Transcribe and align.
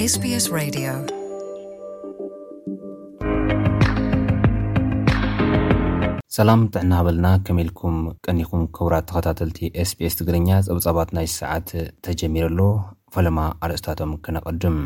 ስስ 0.00 0.12
ሰላም 6.36 6.60
ጥዕና 6.74 6.92
ሃበልና 6.98 7.28
ከመ 7.46 7.58
ኢልኩም 7.64 7.96
ቀኒኹም 8.26 8.62
ክብራት 8.76 9.06
ተኸታተልቲ 9.10 9.58
ስpስ 9.90 10.14
ትግርኛ 10.20 10.48
ጸብጻባት 10.68 11.10
ናይ 11.18 11.28
ሰዓት 11.38 11.70
ተጀሚረሉ 12.08 12.60
ፈለማ 13.16 13.38
ኣርእስታቶም 13.66 14.12
ክነቐድም 14.26 14.78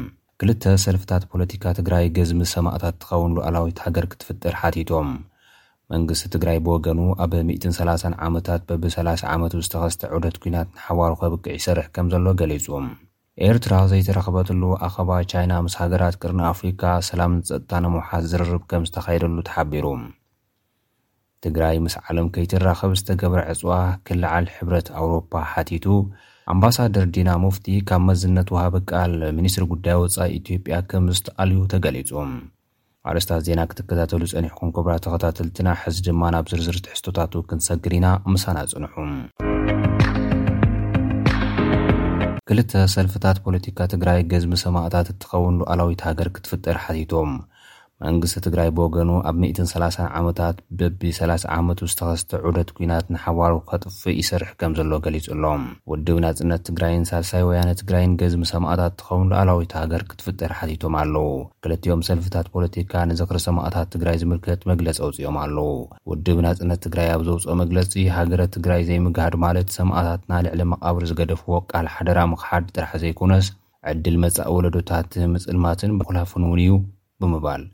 ክልተ 0.42 0.74
ሰልፍታት 0.84 1.24
ፖለቲካ 1.34 1.64
ትግራይ 1.80 2.06
ገዝሚስ 2.18 2.54
ሰማእታት 2.58 2.96
ትኸውንሉ 3.04 3.38
ኣላዊት 3.50 3.80
ሃገር 3.86 4.06
ክትፍጥር 4.14 4.56
ሓቲቶም 4.62 5.10
መንግስቲ 5.94 6.30
ትግራይ 6.36 6.60
ብወገኑ 6.68 7.00
ኣብ 7.26 7.34
130 7.56 8.14
ዓመታት 8.28 8.62
በቢ30 8.72 9.26
ዓመቱ 9.34 9.54
ዝተኸስተ 9.68 10.12
ዑደት 10.18 10.38
ኩናት 10.44 10.70
ንሓዋርኾብክዕ 10.78 11.52
ይሰርሕ 11.60 11.88
ከም 11.96 12.08
ዘሎ 12.14 12.26
ገሊጹም 12.42 12.86
ኤርትራ 13.46 13.74
ዘይተረኽበትሉ 13.90 14.62
ኣኸባ 14.86 15.10
ቻይና 15.30 15.54
ምስ 15.64 15.74
ሃገራት 15.80 16.14
ቅርን 16.20 16.38
ኣፍሪካ 16.50 16.82
ሰላምን 17.08 17.40
ጸጥታ 17.48 17.72
ንምውሓት 17.84 18.22
ዚርርብ 18.30 18.62
ከም 18.70 18.84
ዝተኻየደሉ 18.88 19.36
ተሓቢሩ 19.48 19.86
ትግራይ 21.44 21.76
ምስ 21.86 21.94
ዓለም 22.04 22.26
ከይትራኸብ 22.34 22.92
ዝተገብረ 23.00 23.40
ዕጽዋ 23.52 23.72
ክላዓል 24.08 24.46
ሕብረት 24.54 24.88
ኣውሮፓ 25.00 25.32
ሓቲቱ 25.52 25.84
ኣምባሳደር 26.52 27.06
ዲና 27.16 27.28
ሙፍቲ 27.44 27.68
ካብ 27.90 28.02
መዝነት 28.08 28.48
ውሃቢ 28.54 28.76
ቃል 28.92 29.14
ሚኒስትሪ 29.38 29.64
ጕዳይ 29.74 29.96
ወጻኢ 30.04 30.32
ኢትዮጵያ 30.40 30.78
ከም 30.92 31.08
ዝተኣልዩ 31.18 31.60
ተገሊጹ 31.74 32.10
ኣርስታት 33.10 33.42
ዜና 33.48 33.60
ክትከታተሉ 33.72 34.22
ጸኒሕኹም 34.32 34.72
ክብራ 34.78 34.94
ተኸታተልትና 35.06 35.68
ሕዚ 35.82 35.98
ድማ 36.08 36.22
ናብ 36.36 36.48
ዝርዝርት 36.54 36.88
ሕዝቶታቱ 36.94 37.34
ክንሰግርኢና 37.50 38.06
ምሳና 38.34 38.56
ጽንሑ 38.72 38.94
ክልተ 42.48 42.72
ሰልፍታት 42.92 43.36
ፖለቲካ 43.44 43.78
ትግራይ 43.92 44.20
ገዝሚ 44.32 44.52
ሰማእታት 44.64 45.06
እትኸውንሉኣለዊት 45.14 46.04
ሃገር 46.08 46.28
ክትፍጠር 46.36 46.76
ሓቲቶም 46.84 47.30
መንግስቲ 48.04 48.32
ትግራይ 48.46 48.68
ብወገኑ 48.76 49.10
ኣብ 49.28 49.36
130ዓመታት 49.42 50.56
በቢ 50.80 51.02
30 51.18 51.44
ዓመቱ 51.58 51.78
ዝተኸስተ 51.90 52.32
ዑደት 52.48 52.70
ኩናት 52.76 53.06
ንሓዋሩ 53.14 53.54
ከጥፍእ 53.70 54.18
ይሰርሕ 54.20 54.50
ከም 54.60 54.72
ዘሎ 54.78 54.90
ገሊጹ 55.04 55.26
ኣሎም 55.34 55.62
ውድብ 55.90 56.16
ናጽነት 56.24 56.60
ትግራይን 56.68 57.06
ሳልሳይ 57.10 57.44
ወያነ 57.50 57.70
ትግራይን 57.80 58.16
ገዝሚ 58.22 58.42
ሰማእታት 58.52 59.04
ኸውን 59.06 59.30
ላዓለዊቲ 59.32 59.72
ሃገር 59.80 60.02
ክትፍጠር 60.10 60.52
ሓቲቶም 60.58 60.96
ኣለዉ 61.02 61.24
ክልቲኦም 61.66 62.02
ሰልፍታት 62.08 62.48
ፖለቲካ 62.56 62.92
ንዘኽሪ 63.12 63.38
ሰማእታት 63.46 63.88
ትግራይ 63.94 64.18
ዝምልከት 64.24 64.60
መግለፂ 64.72 64.96
ኣውፅኦም 65.06 65.38
ኣለዉ 65.44 65.72
ውድብ 66.12 66.40
ናጽነት 66.48 66.82
ትግራይ 66.88 67.08
ኣብ 67.14 67.22
ዘውፅኦ 67.30 67.54
መግለፂ 67.62 67.92
ሃገረት 68.18 68.52
ትግራይ 68.58 68.82
ዘይምግሃድ 68.90 69.36
ማለት 69.46 69.70
ሰማኣታትና 69.78 70.42
ልዕሊ 70.48 70.60
መቓብር 70.74 71.06
ዝገደፍዎ 71.12 71.54
ቃል 71.74 71.88
ሓደራ 71.96 72.18
ምኽሓድ 72.34 72.66
ጥራሕ 72.76 72.92
ዘይኩነስ 73.04 73.48
ዕድል 73.92 74.16
መፃእ 74.24 74.50
ወለዶታት 74.58 75.10
ምጽልማትን 75.34 75.98
ብኩላፉን 76.02 76.46
እውን 76.50 76.62
እዩ 76.66 76.72
ብምባል 77.22 77.64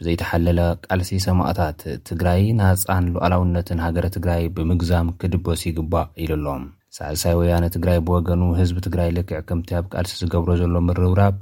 ብዘይተሓለለ 0.00 0.60
ቃልሲ 0.86 1.10
ሰማኦታት 1.24 1.80
ትግራይ 2.08 2.40
ናፃን 2.60 3.06
ሉዓላውነትን 3.14 3.82
ሃገረ 3.84 4.06
ትግራይ 4.16 4.42
ብምግዛም 4.56 5.08
ክድበስ 5.20 5.62
ይግባእ 5.68 6.06
ኢሉ 6.24 6.30
ኣሎም 6.38 6.64
ሳዕሳይ 6.98 7.34
ወያነ 7.40 7.64
ትግራይ 7.74 7.98
ብወገኑ 8.06 8.42
ህዝቢ 8.60 8.78
ትግራይ 8.86 9.10
ልክዕ 9.16 9.38
ከምቲ 9.48 9.68
ኣብ 9.80 9.84
ቃልሲ 9.94 10.14
ዝገብሮ 10.22 10.52
ዘሎ 10.60 10.74
ምርብራብ 10.86 11.36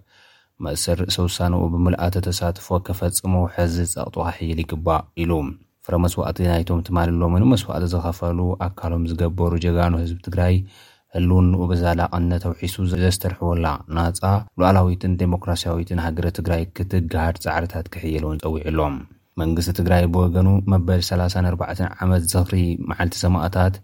መእሰር 0.67 0.99
ርእሲ 1.03 1.19
ውሳነኡ 1.29 1.63
ብምልኣተ 1.75 2.15
ተሳትፎ 2.27 2.67
ከፈፅሞ 2.89 3.33
ውሕዚ 3.47 3.77
ፀቕጡ 3.95 4.17
ካሕይል 4.27 4.59
ይግባእ 4.65 5.03
ኢሉ 5.25 5.33
ፍረ 5.87 5.95
መስዋዕቲ 6.05 6.39
ናይቶም 6.53 6.81
ትማል 6.89 7.11
ሎምን 7.23 7.45
መስዋዕቲ 7.53 7.85
ዝኸፈሉ 7.95 8.39
ኣካሎም 8.67 9.05
ዝገበሩ 9.13 9.53
ጀጋኑ 9.67 9.93
ህዝቢ 10.03 10.19
ትግራይ 10.29 10.55
ህሉው 11.17 11.39
ንኡ 11.45 11.59
በዛላቐነ 11.69 12.31
ኣውሒሱ 12.49 12.75
ዘስተርሕወላ 12.93 13.67
ናጻ 13.97 14.21
ሉኣላዊትን 14.59 15.13
ዴሞክራስያዊትን 15.23 16.03
ሃገረ 16.07 16.27
ትግራይ 16.39 16.63
ክትግሃድ 16.77 17.37
ጻዕርታት 17.45 17.87
ክሕየሉ 17.95 18.25
እውን 18.29 18.41
ፀዊዕ 18.43 18.65
ሎም 18.79 18.97
መንግስቲ 19.43 19.75
ትግራይ 19.79 20.03
ብወገኑ 20.15 20.49
መበል 20.73 21.01
34 21.09 21.81
ዓመት 22.07 22.23
ዘኽሪ 22.33 22.59
መዓልቲ 22.91 23.17
ሰማእታት 23.25 23.75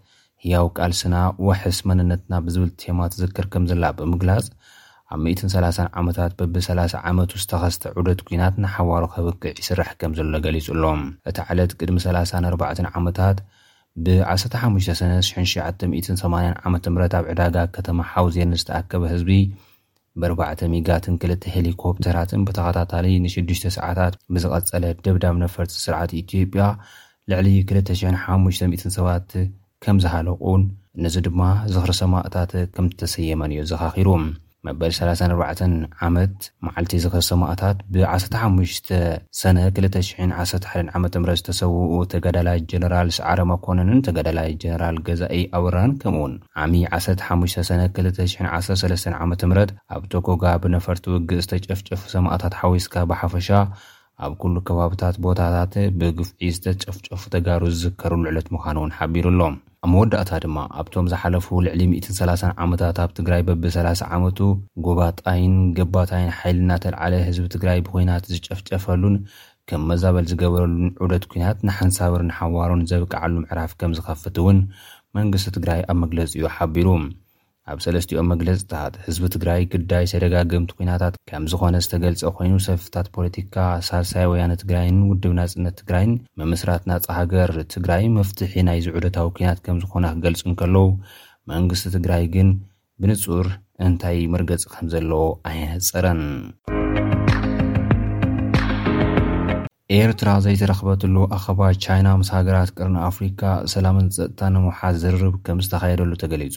ህያው 0.45 0.67
ቃልስና 0.79 1.15
ወሕስ 1.47 1.77
መንነትና 1.91 2.33
ብዝብል 2.45 2.69
ቴማ 2.83 2.99
ዝከር 3.21 3.47
ከም 3.55 3.65
ዘላ 3.71 3.85
ብምግላጽ 3.99 4.45
ኣብ 5.15 5.19
130 5.31 5.89
ዓመታት 6.01 6.31
በቢ 6.41 6.55
30 6.69 7.01
ዓመቱ 7.11 7.31
ዝተኸስተ 7.43 7.93
ዑደት 7.97 8.21
ኩናት 8.27 8.55
ንሓዋሩ 8.65 9.03
ከብክዕ 9.15 9.53
ይስራሕ 9.63 9.91
ከም 10.01 10.13
ዘሎ 10.19 10.35
ገሊጹ 10.45 10.67
ኣሎም 10.77 11.01
እቲ 11.31 11.37
ዓለት 11.53 11.73
ቅድሚ 11.81 11.97
34 12.09 12.91
ዓመታት 12.99 13.39
ብ15ሰነ 14.03 15.11
8 15.27 15.83
ዓ 16.65 16.69
ምት 16.73 16.85
ኣብ 17.17 17.25
ዕዳጋ 17.33 17.55
ከተማ 17.75 17.97
ሓውዜየን 18.11 18.51
ዝተኣከበ 18.61 19.03
ህዝቢ 19.13 19.31
ብርባዕተ 20.21 20.59
ሚጋትን 20.73 21.15
2ልተ 21.21 21.43
ሄሊኮፕተራትን 21.55 22.41
ብተኸታታሊ 22.47 23.05
ንሽዱሽ 23.23 23.59
ሰዓታት 23.77 24.13
ብዝቐፀለ 24.35 24.83
ደብዳም 25.05 25.37
ነፈርቲ 25.45 25.73
ስርዓት 25.85 26.11
ኢትዮጵያ 26.21 26.65
ልዕሊ 27.31 27.47
20500 27.73 28.93
ሰባት 28.97 29.29
ከም 29.85 29.97
ዝሃለቁን 30.05 30.61
ነዚ 31.05 31.15
ድማ 31.27 31.41
ዝኽርሰማእታት 31.75 32.51
ከም 32.75 32.85
ዝተሰየመን 32.93 33.53
እዮ 33.55 33.63
ዘኻኺሩ 33.71 34.07
መበል 34.65 34.91
34 34.97 35.67
ዓመት 36.07 36.37
መዓልቲ 36.65 36.93
ዝኸሰማእታት 37.03 37.77
ብ15 37.93 38.91
ሰነ211ዓ 39.39 40.95
ምት 41.03 41.15
ዝተሰውኡ 41.39 41.93
ተገዳላይ 42.13 42.59
ጀነራል 42.71 43.09
ሳዓረመኮነንን 43.17 44.03
ተገዳላይ 44.07 44.49
ጀነራል 44.63 44.97
ገዛኢ 45.09 45.37
ኣውራን 45.59 45.91
ከምኡ 46.03 46.21
ውን 46.25 46.33
ዓሚ 46.63 46.73
15ሰነ 46.99 47.81
213 47.99 49.09
ዓመ 49.25 49.31
ምት 49.51 49.71
ኣብ 49.95 50.03
ቶኮጋ 50.13 50.43
ብነፈርቲ 50.63 51.05
ውግእ 51.15 51.43
ዝተጨፍጨፍ 51.45 52.01
ሰማእታት 52.15 52.55
ሓዊስካ 52.61 52.93
ብሓፈሻ 53.11 53.49
ኣብ 54.25 54.33
ኩሉ 54.41 54.55
ከባብታት 54.67 55.15
ቦታታት 55.23 55.73
ብግፍዒ 55.99 56.41
ዝተጨፍጨፉ 56.55 57.21
ተጋሩ 57.33 57.61
ዝዝከሩ 57.73 58.13
ልዕሎት 58.25 58.47
ምዃኑ 58.55 58.75
እውን 58.81 58.93
ሓቢሩ 58.97 59.25
ኣሎም 59.33 59.55
ኣብ 59.85 59.89
መወዳእታ 59.93 60.31
ድማ 60.43 60.57
ኣብቶም 60.81 61.05
ዝሓለፉ 61.11 61.47
ልዕሊ 61.65 61.81
130 61.95 62.47
ዓመታት 62.63 62.97
ኣብ 63.03 63.11
ትግራይ 63.17 63.41
በቢ3ላ0 63.47 64.01
ዓመቱ 64.15 64.37
ጎባጣይን 64.85 65.53
ገባታይን 65.77 66.31
ሓይልናተልዓለ 66.37 67.13
ህዝቢ 67.27 67.43
ትግራይ 67.55 67.79
ብኮይናት 67.87 68.23
ዝጨፍጨፈሉን 68.33 69.15
ከም 69.71 69.83
መዛበል 69.91 70.25
ዝገበረሉን 70.31 70.87
ዑደት 71.07 71.25
ኩናያት 71.33 71.59
ንሓንሳብርንሓዋሮን 71.69 72.81
ዘብቃዓሉ 72.91 73.33
ምዕራፍ 73.43 73.73
ከም 73.83 73.93
ዝከፍት 73.99 74.35
እውን 74.43 74.59
መንግስቲ 75.19 75.53
ትግራይ 75.57 75.81
ኣብ 75.91 75.97
መግለፂ 76.05 76.31
እኡ 76.39 76.47
ሓቢሩ 76.57 76.87
ኣብ 77.73 77.79
ሰለስትኦም 77.83 78.27
መግለፅታት 78.31 78.93
ህዝቢ 79.05 79.23
ትግራይ 79.35 79.61
ግዳይ 79.73 80.03
ተደጋገምቲ 80.11 80.71
ኩናታት 80.79 81.15
ከም 81.29 81.43
ዝኾነ 81.51 81.75
ዝተገልፀ 81.83 82.21
ኮይኑ 82.37 82.53
ሰፍታት 82.65 83.07
ፖለቲካ 83.15 83.55
ሳልሳይ 83.87 84.25
ወያነ 84.31 84.51
ትግራይን 84.61 84.97
ውድብ 85.09 85.31
ናፅነት 85.39 85.75
ትግራይን 85.79 86.11
መምስራት 86.39 86.83
ናፀ 86.89 87.07
ሃገር 87.19 87.51
ትግራይ 87.73 88.03
መፍትሒ 88.17 88.53
ናይ 88.67 88.79
ዝዑደታዊ 88.87 89.29
ኩናት 89.37 89.59
ከምዝኾነ 89.67 90.05
ክገልፁ 90.19 90.43
ንከለዉ 90.51 90.83
መንግስቲ 91.53 91.87
ትግራይ 91.97 92.23
ግን 92.37 92.49
ብንፁር 93.01 93.47
እንታይ 93.87 94.19
መርገፂ 94.35 94.63
ከም 94.73 94.85
ዘለዎ 94.93 95.25
ዓይነትፀረን 95.51 96.21
ኤርትራ 99.99 100.29
ዘይተረኽበትሉ 100.47 101.15
ኣኸባ 101.37 101.59
ቻይና 101.85 102.07
ምስ 102.21 102.29
ሃገራት 102.39 102.69
ቅርን 102.79 102.95
ኣፍሪካ 103.11 103.41
ሰላምን 103.73 104.07
ፀጥታ 104.17 104.39
ንምውሓዝ 104.55 104.95
ዝርርብ 105.05 105.35
ከም 105.47 105.59
ዝተኻየደሉ 105.65 106.13
ተገሊፁ 106.23 106.55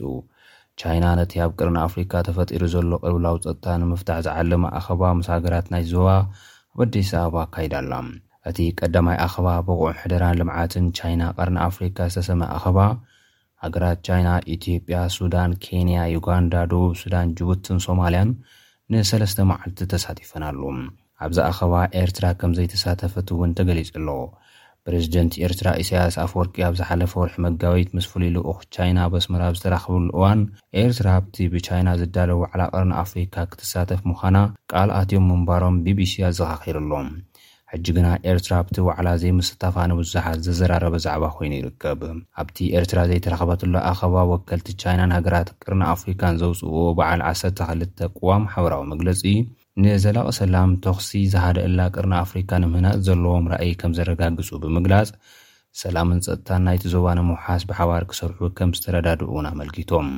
ቻይና 0.80 1.06
ነቲ 1.18 1.32
ኣብ 1.44 1.52
ቅርን 1.58 1.76
ኣፍሪካ 1.84 2.12
ተፈጢሩ 2.26 2.62
ዘሎ 2.74 2.90
ቅብላዊ 3.04 3.36
ፀጥታ 3.44 3.64
ንምፍታሕ 3.82 4.18
ዝዓለመ 4.26 4.64
ኣኸባ 4.78 5.00
ምስ 5.18 5.28
ሃገራት 5.34 5.66
ናይ 5.72 5.82
ዞባ 5.92 6.06
ኣብ 6.72 6.82
ኣዲስ 6.84 7.08
ኣበባ 7.20 7.38
ካይዳ 7.54 7.74
ኣላ 7.82 7.94
እቲ 8.50 8.58
ቀዳማይ 8.80 9.16
ኣኸባ 9.24 9.46
በቑዑም 9.68 9.96
ሕደራን 10.02 10.36
ልምዓትን 10.40 10.86
ቻይና 10.98 11.22
ቀርኒ 11.38 11.56
ኣፍሪካ 11.68 11.98
ዝተሰመ 12.14 12.40
ኣኸባ 12.56 12.78
ሃገራት 13.64 13.98
ቻይና 14.08 14.28
ኢትዮጵያ 14.56 14.98
ሱዳን 15.16 15.52
ኬንያ 15.64 15.98
ዩጋንዳ 16.16 16.54
ደቡብ 16.72 16.92
ሱዳን 17.02 17.32
ጅቡትን 17.38 17.80
ሶማልያን 17.86 18.30
ንሰለስተ 18.92 19.38
መዓልቲ 19.50 19.80
ተሳቲፈና 19.94 20.44
ኣሉ 20.52 20.62
ኣብዚ 21.24 21.38
ኣኸባ 21.50 21.74
ኤርትራ 22.02 22.26
ከምዘይተሳተፈት 22.42 23.28
እውን 23.36 23.52
ተገሊጹ 23.60 23.90
ኣሎ 24.00 24.08
ፕሬዚደንቲ 24.88 25.34
ኤርትራ 25.46 25.68
ኢሳያስ 25.82 26.14
ኣፍወርቂ 26.24 26.54
ኣብ 26.66 26.74
ዝሓለፈ 26.78 27.12
ወርሒ 27.22 27.34
መጋበት 27.44 27.90
ምስ 27.96 28.06
ፍሉዩሉ 28.12 28.36
ኡኽ 28.50 28.60
ቻይና 28.74 28.98
በስመራ 29.12 29.42
ዝተራኽበሉ 29.56 30.06
እዋን 30.18 30.40
ኤርትራ 30.82 31.08
ኣብቲ 31.20 31.36
ብቻይና 31.54 31.88
ዝዳለ 32.00 32.30
ባዕላ 32.42 32.62
ቅርን 32.74 32.92
ኣፍሪካ 33.02 33.34
ክትሳተፍ 33.50 34.00
ምዃና 34.10 34.38
ቃል 34.72 34.90
ኣትዮም 35.00 35.26
ምንባሮም 35.32 35.76
bቢሲ 35.88 36.14
ኣዘኻኺሩኣሎም 36.28 37.10
ሕጂ 37.72 37.86
ግና 37.98 38.06
ኤርትራ 38.32 38.52
ኣብቲ 38.62 38.76
ዋዕላ 38.88 39.08
ዘይምስታፋንብዙሓት 39.22 40.38
ዘዘራረበ 40.46 40.94
ዛዕባ 41.06 41.24
ኮይኑ 41.36 41.52
ይርከብ 41.60 42.00
ኣብቲ 42.42 42.56
ኤርትራ 42.80 42.98
ዘይተራኽበትሉ 43.12 43.74
ኣኸባብ 43.90 44.28
ወከልቲ 44.34 44.68
ቻይናን 44.84 45.14
ሃገራት 45.18 45.50
ቅርን 45.62 45.84
ኣፍሪካን 45.94 46.38
ዘውፅእዎ 46.42 46.78
በዓል 47.00 47.22
1ሰርተ 47.34 47.58
ኽልተ 47.70 48.00
ቅዋም 48.18 48.48
ሓበራዊ 48.54 48.84
መግለጺ 48.94 49.20
ንዘላቂ 49.84 50.28
ሰላም 50.38 50.70
ተኽሲ 50.84 51.10
ዝሃደ 51.32 51.58
እላ 51.68 51.80
ቅርና 51.94 52.14
ኣፍሪካ 52.24 52.48
ንምህናጥ 52.62 52.96
ዘለዎም 53.08 53.44
ረእይ 53.52 53.70
ከም 53.80 53.92
ዘረጋግፁ 53.98 54.48
ብምግላፅ 54.62 55.10
ሰላምን 55.82 56.18
ፀጥታን 56.26 56.62
ናይቲ 56.66 56.84
ዞባ 56.94 57.06
ንምውሓስ 57.18 57.62
ብሓባር 57.68 58.04
ክሰርሑ 58.10 58.38
ከም 58.58 58.70
ዝተረዳድኡን 58.76 59.46
ኣመልኪቶም 59.50 60.08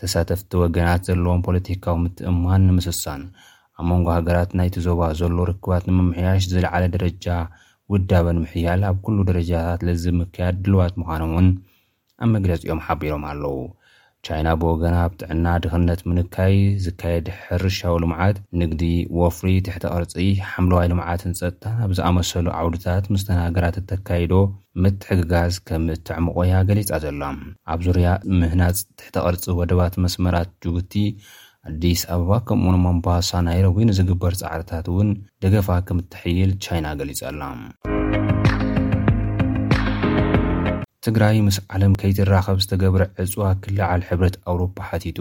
ተሳተፍቲ 0.00 0.50
ወገናት 0.62 1.02
ዘለዎም 1.08 1.40
ፖለቲካዊ 1.48 1.96
ምትእማን 2.02 2.66
ንምስሳን 2.68 3.24
ኣብ 3.80 3.84
መንጎ 3.92 4.06
ሃገራት 4.18 4.52
ናይቲ 4.60 4.76
ዞባ 4.86 5.00
ዘሎ 5.20 5.36
ርክባት 5.50 5.86
ንምምሕያሽ 5.90 6.46
ዝለዓለ 6.52 6.84
ደረጃ 6.96 7.26
ውዳበን 7.94 8.38
ምሕያል 8.44 8.82
ኣብ 8.90 8.96
ኩሉ 9.06 9.18
ደረጃታት 9.30 9.82
ለዝምከያድ 9.88 10.56
ድልዋት 10.66 10.94
ምዃኖም 11.02 11.32
እውን 11.34 11.48
ኣብ 12.22 12.28
መግለፂ 12.36 12.62
ኦም 12.76 12.82
ሓቢሮም 12.88 13.26
ኣለዉ 13.32 13.56
ቻይና 14.26 14.48
ብወገና 14.60 14.96
ብጥዕና 15.10 15.46
ድኽነት 15.64 16.00
ምንካይ 16.10 16.56
ዝካየድ 16.84 17.26
ሕርሻዊ 17.40 17.94
ልምዓት 18.02 18.36
ንግዲ 18.60 18.82
ወፍሪ 19.20 19.48
ትሕተ 19.66 19.84
ቅርፂ 19.94 20.14
ሓምለዋይ 20.50 20.88
ልምዓትን 20.92 21.36
ፀጥታ 21.40 21.64
ኣብዝኣመሰሉ 21.86 22.46
ዓውድታት 22.60 23.04
ምስተናገራት 23.14 23.76
እተካይዶ 23.82 24.32
ምትሕግጋዝ 24.84 25.54
ከም 25.68 25.84
እትዕምቆያ 25.96 26.54
ገሊፃ 26.70 26.90
ዘሎ 27.04 27.20
ኣብ 27.74 27.80
ዙርያ 27.88 28.08
ምህናፅ 28.40 28.80
ትሕተ 29.00 29.16
ቅርፂ 29.26 29.44
ወደባት 29.62 29.96
መስመራት 30.06 30.50
ጅቡቲ 30.66 30.94
ኣዲስ 31.70 32.02
ኣበባ 32.14 32.32
ከምኡን 32.48 32.82
መምባሳ 32.88 33.30
ናይሮቢ 33.50 33.78
ንዝግበር 33.90 34.34
ፃዕርታት 34.42 34.88
እውን 34.94 35.08
ደገፋ 35.44 35.70
ከም 35.88 36.00
እትሕይል 36.04 36.52
ቻይና 36.66 36.86
ገሊፃ 37.02 37.22
ኣላ 37.32 37.40
ትግራይ 41.06 41.36
ምስ 41.46 41.56
ዓለም 41.74 41.92
ከይትራኸብ 42.00 42.56
ዝተገብረ 42.62 43.02
ዕፅዋ 43.22 43.44
ክላዓል 43.64 44.02
ሕብረት 44.08 44.36
ኣውሮፓ 44.50 44.78
ሓቲቱ 44.90 45.18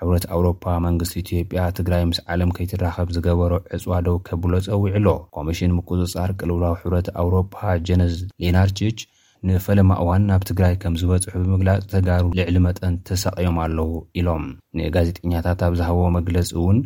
ሕብረት 0.00 0.24
ኣውሮፓ 0.34 0.64
መንግስቲ 0.84 1.14
ኢትዮጵያ 1.22 1.60
ትግራይ 1.78 2.02
ምስ 2.10 2.18
ዓለም 2.32 2.50
ከይትራኸብ 2.56 3.08
ዝገበሮ 3.14 3.52
ዕፅዋ 3.76 3.94
ደው 4.08 4.16
ከብሎ 4.26 4.52
ፀዊዕ 4.66 4.94
ሎ 5.06 5.14
ኮሚሽን 5.38 5.74
ምቁፅፃር 5.78 6.32
ቅልውላዊ 6.40 6.74
ሕብረት 6.82 7.08
ኣውሮፓ 7.22 7.56
ጀነስ 7.88 8.14
ሌናርችች 8.44 8.98
ንፈለማ 9.50 9.90
እዋን 10.02 10.22
ናብ 10.28 10.44
ትግራይ 10.50 10.72
ከም 10.84 10.94
ዝበፅሑ 11.00 11.34
ብምግላፅ 11.48 11.82
ተጋሩ 11.96 12.22
ልዕሊ 12.40 12.56
መጠን 12.68 12.94
ተሳቒዮም 13.10 13.58
ኣለዉ 13.64 13.90
ኢሎም 14.22 14.46
ንጋዜጠኛታት 14.80 15.60
ኣብ 15.66 15.74
ዝሃቦ 15.80 15.98
መግለፂ 16.18 16.48
እውን 16.60 16.78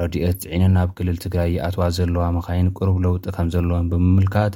ረድኦት 0.00 0.42
ዒነን 0.52 0.72
ናብ 0.78 0.90
ክልል 1.00 1.16
ትግራይ 1.24 1.48
ይኣትዋ 1.56 1.82
ዘለዋ 1.98 2.26
መካይን 2.38 2.68
ቅሩብ 2.78 2.98
ለውጢ 3.06 3.24
ከም 3.38 3.48
ዘለዎን 3.56 3.88
ብምምልካት 3.94 4.54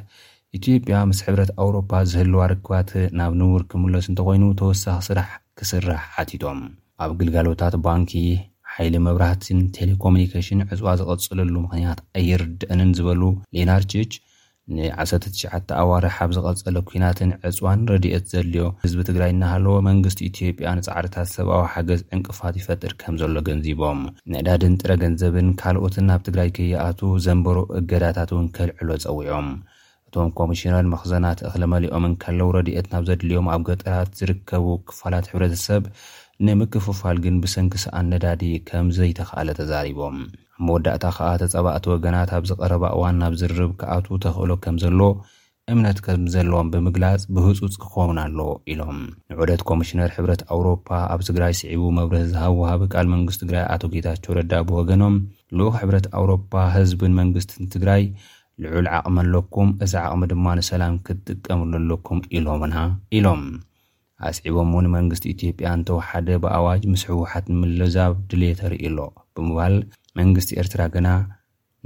ኢትዮጵያ 0.58 0.96
ምስ 1.10 1.18
ሕብረት 1.26 1.50
ኣውሮፓ 1.62 1.88
ዝህልዋ 2.10 2.42
ርክባት 2.50 2.90
ናብ 3.18 3.32
ንውር 3.38 3.62
ክምሎስ 3.70 4.06
እንተኮይኑ 4.10 4.42
ተወሳኺ 4.60 4.98
ስራሕ 5.06 5.30
ክስራሕ 5.58 6.02
ሓቲቶም 6.16 6.60
ኣብ 7.04 7.10
ግልጋሎታት 7.20 7.74
ባንኪ 7.86 8.12
ሓይሊ 8.74 8.94
መብራህትን 9.06 9.58
ቴሌኮሙኒኬሽን 9.78 10.60
ዕፅዋ 10.74 10.88
ዝቐጽለሉ 11.00 11.54
ምክንያት 11.64 11.98
ኣየርድአንን 12.20 12.92
ዝበሉ 12.98 13.22
ሌናርችች 13.56 14.12
ን19 14.76 15.74
ኣዋርሕ 15.84 16.14
ኣብ 16.24 16.30
ዝቐጸለ 16.36 16.76
ኩናትን 16.90 17.30
ዕፅዋን 17.48 17.80
ረድኤት 17.92 18.24
ዘድልዮ 18.34 18.64
ህዝቢ 18.84 19.00
ትግራይ 19.10 19.30
እናሃለዎ 19.34 19.74
መንግስቲ 19.90 20.20
ኢትዮጵያ 20.30 20.68
ንፃዕርታት 20.78 21.28
ሰብኣዊ 21.36 21.64
ሓገዝ 21.74 22.00
ዕንቅፋት 22.18 22.54
ይፈጥድ 22.60 22.94
ከም 23.02 23.16
ዘሎ 23.22 23.36
ገንዚቦም 23.50 24.00
ንዕዳድን 24.34 24.76
ጥረ 24.82 24.94
ገንዘብን 25.04 25.50
ካልኦትን 25.62 26.06
ናብ 26.12 26.22
ትግራይ 26.28 26.50
ከይኣቱ 26.58 27.02
ዘንበሮ 27.26 27.58
እገዳታት 27.80 28.32
እውን 28.36 28.48
ኬልዕሎ 28.58 28.90
ፀዊዖም 29.06 29.48
እቶም 30.14 30.28
ኮሚሽነር 30.38 30.84
መክዘናት 30.90 31.38
እክለመሊኦምን 31.46 32.12
ከለው 32.22 32.48
ረድኤት 32.56 32.86
ናብ 32.92 33.04
ዘድልዮም 33.08 33.46
ኣብ 33.52 33.62
ገጠራት 33.68 34.10
ዝርከቡ 34.18 34.66
ክፋላት 34.88 35.26
ሕብረተሰብ 35.30 35.82
ንምክፉፋል 36.46 37.16
ግን 37.24 37.34
ብሰንኪ 37.42 37.74
ስኣን 37.84 38.06
ነዳዲ 38.12 38.42
ከምዘይተካኣለ 38.68 39.48
ተዛሪቦም 39.60 40.16
መወዳእታ 40.66 41.04
ከዓ 41.16 41.30
ተፀባእቲ 41.42 41.84
ወገናት 41.94 42.30
ኣብ 42.36 42.44
ዝቐረባ 42.50 42.84
እዋን 42.96 43.16
ናብ 43.22 43.34
ዝርብ 43.40 43.72
ክኣቱ 43.80 44.06
ተኽእሎ 44.24 44.50
ከም 44.64 44.78
ዘሎ 44.84 45.00
እምነት 45.72 45.98
ከም 46.04 46.22
ዘለዎም 46.34 46.70
ብምግላጽ 46.72 47.22
ብህፁፅ 47.34 47.74
ክኸውን 47.82 48.18
ኣሎ 48.26 48.38
ኢሎም 48.72 48.98
ንዑደት 49.32 49.62
ኮሚሽነር 49.70 50.10
ሕብረት 50.16 50.42
ኣውሮፓ 50.54 50.88
ኣብ 51.12 51.20
ትግራይ 51.28 51.52
ስዒቡ 51.60 51.84
መብርህ 51.98 52.24
ዝሃብውሃቢ 52.32 52.82
ቃል 52.94 53.06
መንግስት 53.14 53.40
ትግራይ 53.44 53.64
ኣቶ 53.74 53.82
ጌታቸው 53.94 54.34
ረዳ 54.38 54.52
ብወገኖም 54.70 55.16
ልኡ 55.58 55.70
ሕብረት 55.80 56.08
ኣውሮፓ 56.20 56.52
ህዝብን 56.76 57.14
መንግስትን 57.22 57.64
ትግራይ 57.74 58.02
ልዑል 58.62 58.86
ዓቕሚ 58.96 59.16
ኣለኩም 59.22 59.68
እዚ 59.84 59.92
ዓቕሚ 60.06 60.22
ድማ 60.32 60.46
ንሰላም 60.58 60.94
ክትጥቀምሉ 61.06 61.72
ኣለኩም 61.80 62.18
ኢሎምና 62.38 62.74
ኢሎም 63.18 63.42
ኣስዒቦም 64.28 64.68
ውን 64.76 64.86
መንግስቲ 64.96 65.24
ኢትዮጵያ 65.34 65.70
እንተወሓደ 65.78 66.28
ብኣዋጅ 66.44 66.82
ምስሕውሓት 66.92 67.46
ንምልዛብ 67.52 68.12
ድል 68.32 68.44
ተርእሎ 68.60 68.98
ብምባል 69.36 69.74
መንግስቲ 70.20 70.52
ኤርትራ 70.62 70.82
ግና 70.96 71.08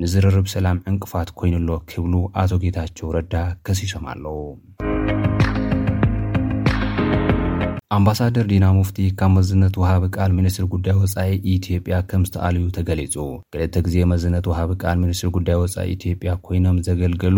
ንዝርርብ 0.02 0.46
ሰላም 0.56 0.80
ዕንቅፋት 0.90 1.30
ኮይኑሎ 1.40 1.70
ክብሉ 1.92 2.14
ኣቶ 2.42 2.50
ጌታቸው 2.64 3.14
ረዳ 3.18 3.34
ከሲሶም 3.68 4.04
ኣለው 4.14 4.38
ኣምባሳደር 7.96 8.46
ዲና 8.50 8.64
ሙፍቲ 8.78 8.96
ካብ 9.18 9.30
መዝነት 9.34 9.74
ውሃቢ 9.82 10.02
ቃል 10.16 10.30
ሚኒስትሪ 10.38 10.64
ጉዳይ 10.72 10.94
ወፃኢ 11.02 11.30
ኢትዮጵያ 11.52 11.98
ከም 12.10 12.22
ዝተኣልዩ 12.28 12.64
ተገሊፁ 12.76 13.14
ክልተ 13.52 13.74
ግዜ 13.86 13.96
መዝነት 14.10 14.46
ውሃቢ 14.50 14.72
ቃል 14.84 14.96
ሚኒስትሪ 15.02 15.28
ጉዳይ 15.36 15.56
ወፃኢ 15.62 15.86
ኢትዮጵያ 15.94 16.32
ኮይኖም 16.46 16.76
ዘገልገሉ 16.88 17.36